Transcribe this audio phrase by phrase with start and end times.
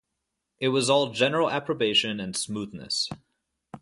[0.59, 3.07] It was all general approbation and smoothness.